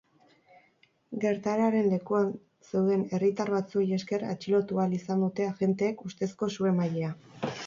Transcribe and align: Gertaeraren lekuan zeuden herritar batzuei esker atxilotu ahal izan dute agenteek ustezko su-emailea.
Gertaeraren 1.25 1.89
lekuan 1.91 2.31
zeuden 2.71 3.05
herritar 3.17 3.53
batzuei 3.57 3.85
esker 3.99 4.27
atxilotu 4.31 4.81
ahal 4.83 4.97
izan 5.03 5.23
dute 5.27 5.49
agenteek 5.53 6.03
ustezko 6.11 6.53
su-emailea. 6.59 7.15